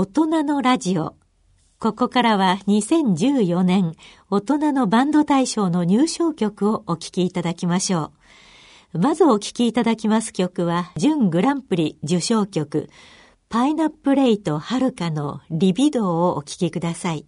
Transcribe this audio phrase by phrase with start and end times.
[0.00, 1.14] 大人のラジオ。
[1.78, 3.92] ここからは2014年
[4.30, 8.10] 大人のバンド大賞の入賞曲をお聴きいただきましょ
[8.94, 8.98] う。
[8.98, 12.88] まずお聴きいただきます曲は、準グランプリ受賞曲、
[13.50, 17.26] パイナップレイとはるかのリビドーをお聴きください。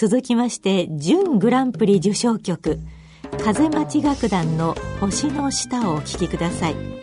[0.00, 2.78] 続きまして準グランプリ受賞曲
[3.42, 6.97] 風待ち楽団の星の下をお聴きください。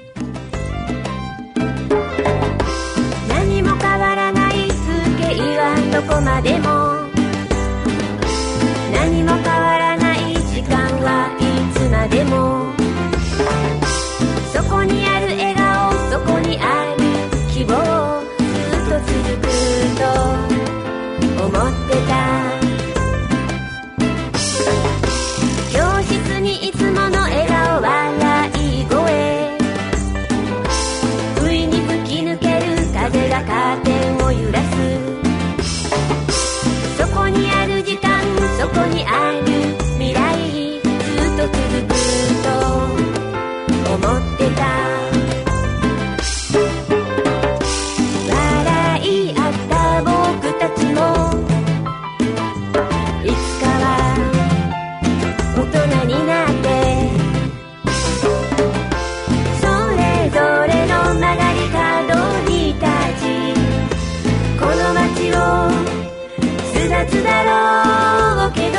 [67.07, 68.78] つだろうけど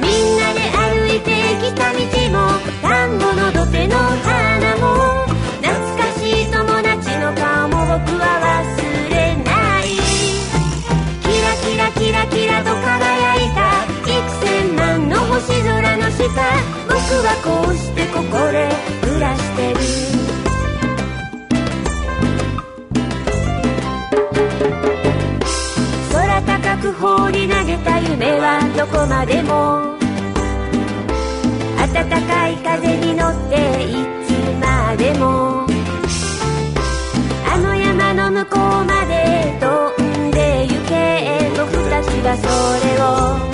[0.00, 1.30] みんなで歩いて
[1.62, 1.98] きた道
[2.30, 2.38] も
[2.82, 5.26] 田んぼの土手の花も
[5.62, 9.50] 懐かしい友達の顔も僕は忘れな
[9.82, 9.84] い。
[11.22, 14.14] キラキラキラキラと輝いた幾
[14.46, 16.24] 千万の星空の下
[16.88, 17.34] 僕は
[17.66, 19.03] こうしてここで
[28.24, 29.98] 目はどこまでも」
[31.92, 33.92] 「暖かい風に乗ってい
[34.26, 34.32] つ
[34.62, 35.66] までも」
[37.52, 42.48] 「あの山の向こうまで飛んで行け」「僕たちはそ
[42.86, 43.53] れを」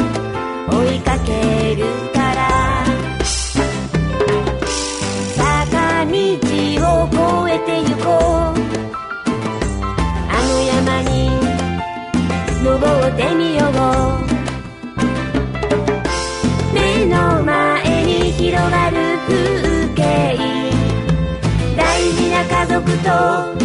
[23.03, 23.60] Santo.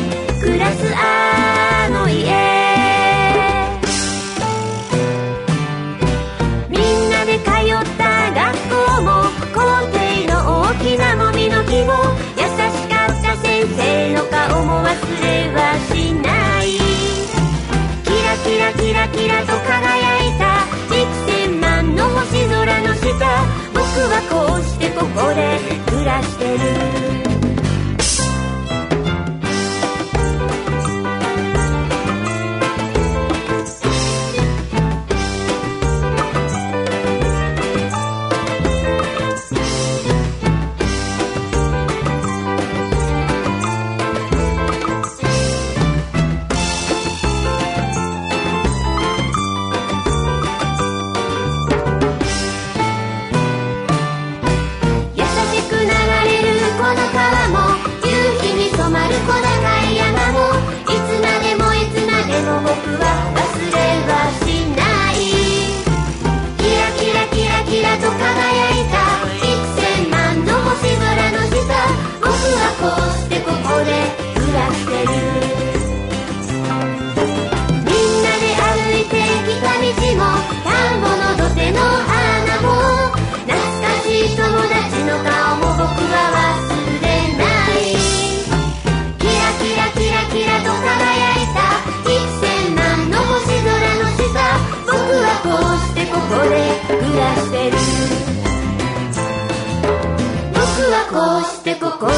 [101.99, 102.13] こで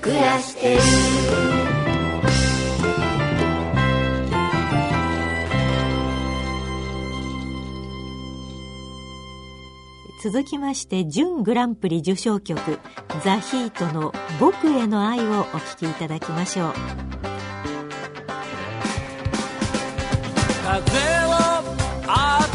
[0.00, 0.80] 暮らしてる。
[10.22, 12.80] 続きまして準グランプリ受賞曲
[13.22, 16.72] 「ザ・ヒートの「僕への愛」をお聴きいただきましょう。
[20.64, 20.80] 風
[21.26, 21.36] を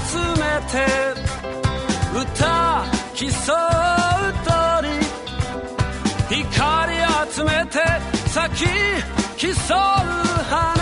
[0.10, 0.86] 集めて
[2.14, 2.84] 歌
[3.16, 3.28] 競
[3.98, 4.01] う。
[7.34, 7.80] 集めて
[8.28, 8.66] 咲き
[9.38, 9.78] 競う
[10.50, 10.81] 花。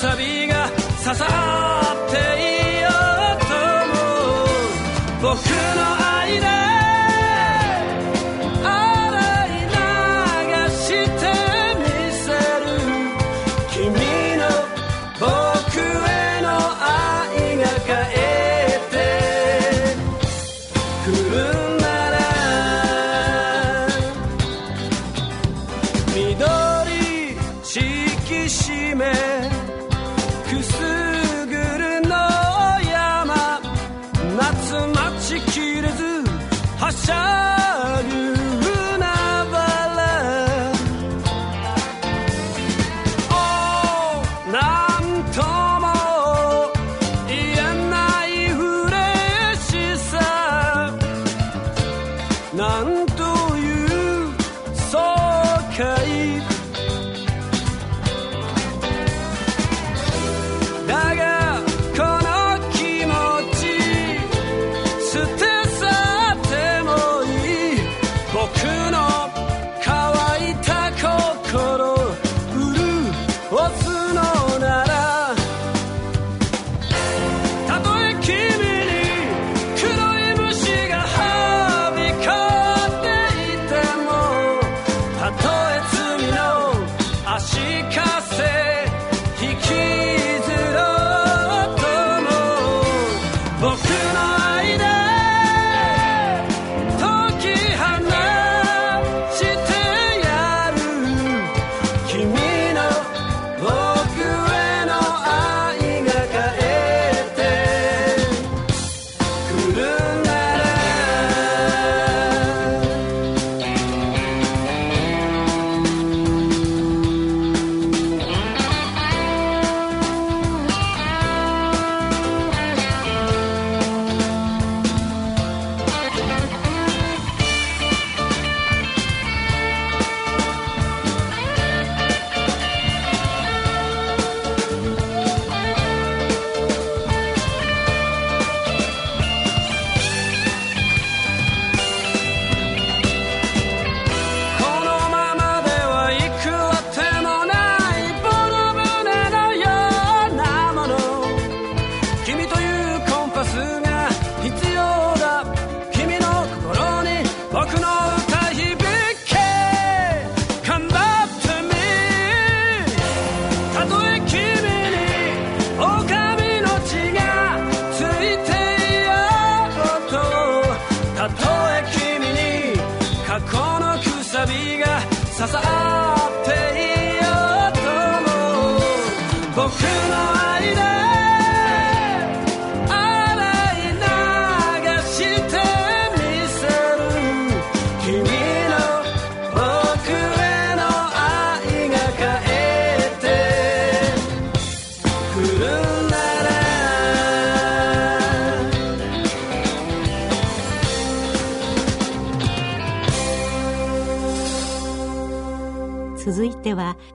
[0.00, 0.66] ささが
[1.04, 1.49] 刺さる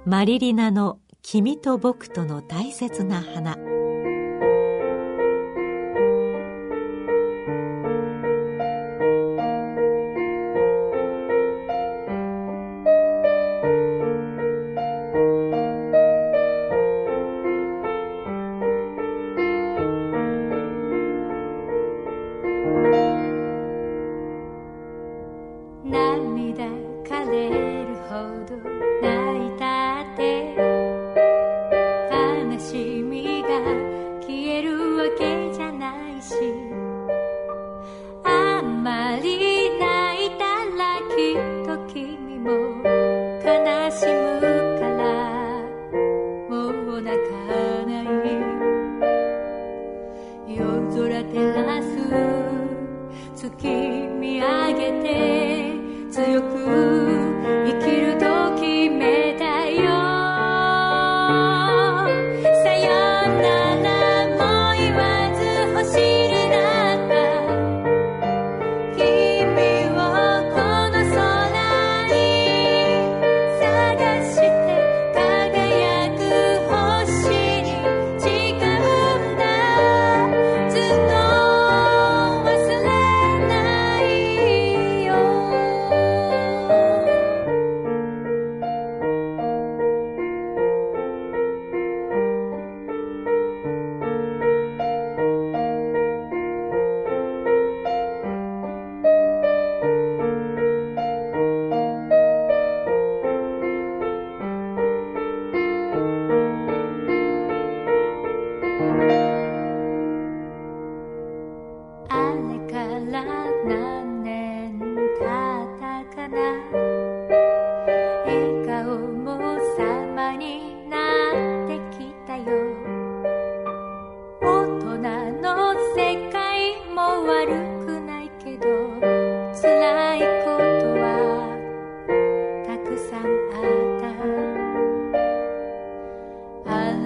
[0.08, 3.58] マリリナの「君と僕との大切な花」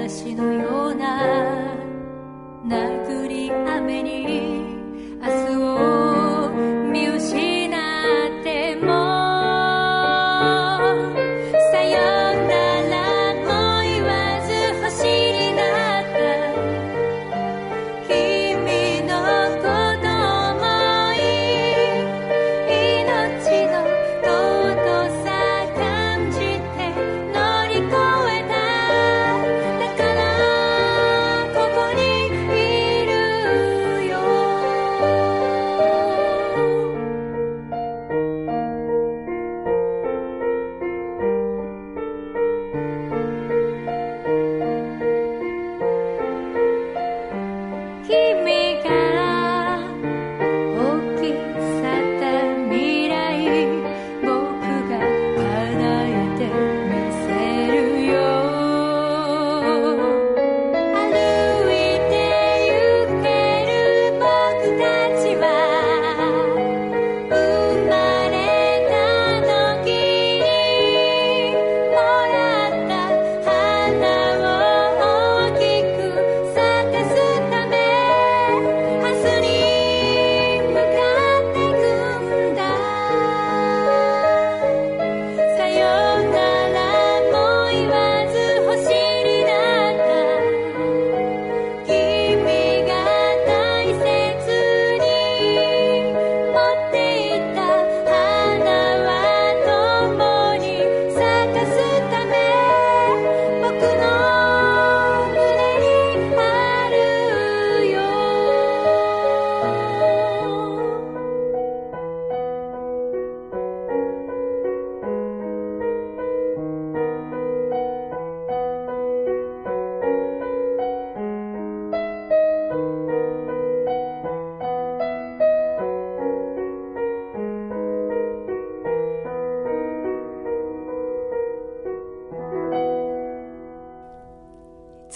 [0.10, 0.79] 私のよう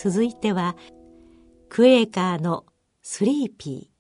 [0.04, 0.76] 続いては
[1.70, 2.66] クエーカーの
[3.02, 3.93] スリーピー。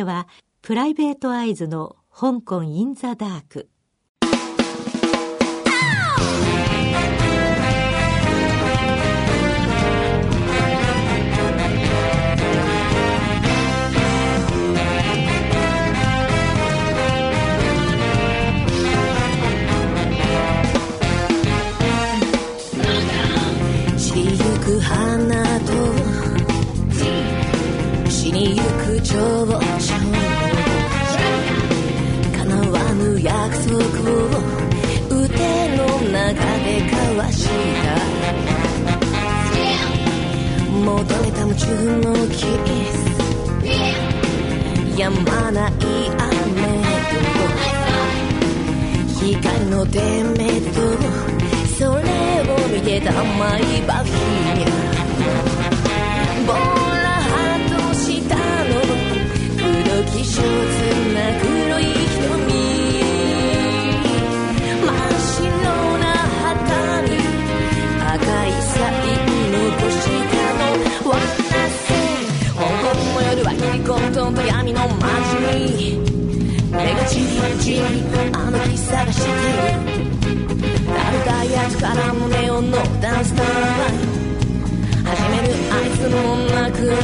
[0.00, 0.28] では、
[0.62, 3.68] プライベートアイズの香港インザダーク、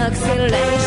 [0.06, 0.85] acceleration.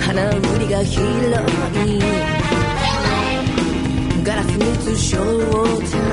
[0.00, 1.04] 花売りが広
[1.86, 2.00] い
[4.24, 5.18] ガラスに映商
[5.80, 6.09] 店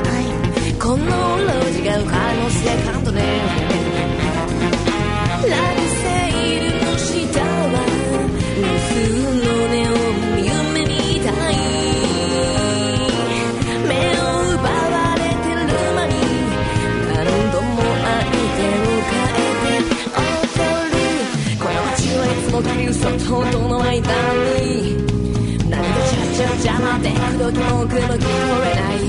[27.52, 29.00] どき文ない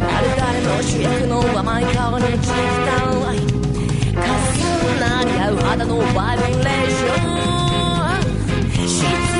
[0.00, 2.48] 誰誰の主役の甘い顔に期
[3.32, 3.38] い
[4.14, 7.30] かすなり合う肌のバイブレーショ
[9.30, 9.33] ン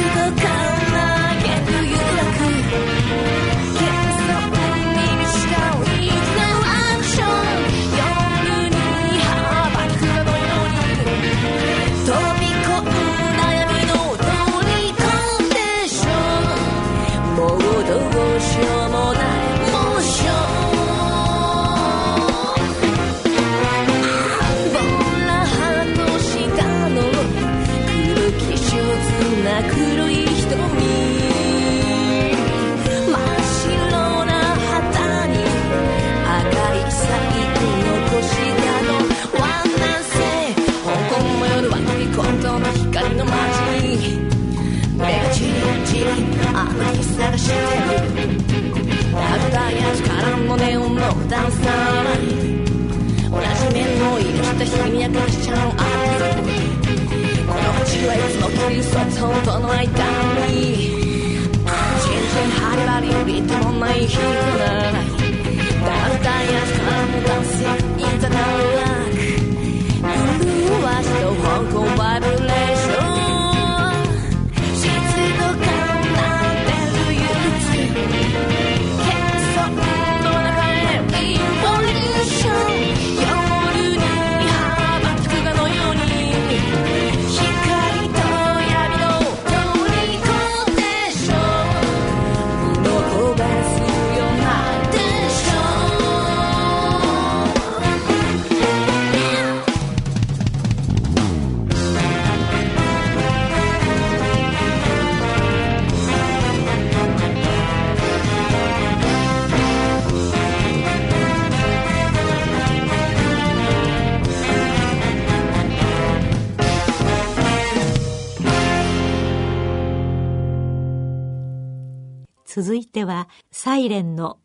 [123.85, 124.39] イレンの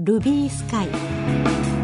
[0.00, 1.81] ルビースカイ。